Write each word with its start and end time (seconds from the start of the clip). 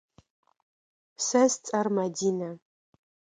Сэ 1.25 1.41
сцӏэр 1.51 1.87
Мадинэ. 1.95 2.49